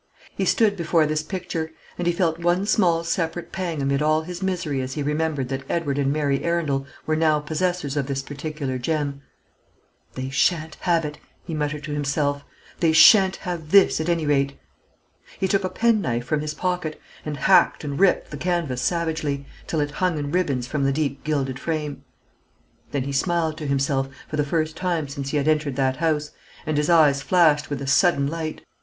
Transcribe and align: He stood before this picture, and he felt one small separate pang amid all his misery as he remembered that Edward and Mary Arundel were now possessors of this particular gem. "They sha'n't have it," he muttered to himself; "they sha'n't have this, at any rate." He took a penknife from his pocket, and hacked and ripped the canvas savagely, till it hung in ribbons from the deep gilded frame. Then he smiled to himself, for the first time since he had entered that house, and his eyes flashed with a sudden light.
He 0.35 0.45
stood 0.45 0.75
before 0.75 1.05
this 1.05 1.21
picture, 1.21 1.69
and 1.95 2.07
he 2.07 2.11
felt 2.11 2.39
one 2.39 2.65
small 2.65 3.03
separate 3.03 3.51
pang 3.51 3.83
amid 3.83 4.01
all 4.01 4.23
his 4.23 4.41
misery 4.41 4.81
as 4.81 4.93
he 4.93 5.03
remembered 5.03 5.49
that 5.49 5.61
Edward 5.69 5.99
and 5.99 6.11
Mary 6.11 6.43
Arundel 6.43 6.87
were 7.05 7.15
now 7.15 7.39
possessors 7.39 7.95
of 7.95 8.07
this 8.07 8.23
particular 8.23 8.79
gem. 8.79 9.21
"They 10.15 10.31
sha'n't 10.31 10.73
have 10.87 11.05
it," 11.05 11.19
he 11.43 11.53
muttered 11.53 11.83
to 11.83 11.91
himself; 11.93 12.43
"they 12.79 12.93
sha'n't 12.93 13.35
have 13.41 13.69
this, 13.69 14.01
at 14.01 14.09
any 14.09 14.25
rate." 14.25 14.57
He 15.39 15.47
took 15.47 15.63
a 15.63 15.69
penknife 15.69 16.25
from 16.25 16.41
his 16.41 16.55
pocket, 16.55 16.99
and 17.23 17.37
hacked 17.37 17.83
and 17.83 17.99
ripped 17.99 18.31
the 18.31 18.37
canvas 18.37 18.81
savagely, 18.81 19.45
till 19.67 19.81
it 19.81 19.91
hung 19.91 20.17
in 20.17 20.31
ribbons 20.31 20.65
from 20.65 20.83
the 20.83 20.91
deep 20.91 21.23
gilded 21.23 21.59
frame. 21.59 22.03
Then 22.89 23.03
he 23.03 23.13
smiled 23.13 23.55
to 23.59 23.67
himself, 23.67 24.09
for 24.27 24.37
the 24.37 24.43
first 24.43 24.75
time 24.75 25.07
since 25.07 25.29
he 25.29 25.37
had 25.37 25.47
entered 25.47 25.75
that 25.75 25.97
house, 25.97 26.31
and 26.65 26.77
his 26.77 26.89
eyes 26.89 27.21
flashed 27.21 27.69
with 27.69 27.83
a 27.83 27.85
sudden 27.85 28.25
light. 28.25 28.61